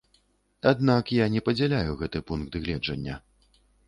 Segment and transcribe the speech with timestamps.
[0.69, 3.19] Аднак я не падзяляю гэты пункт гледжання.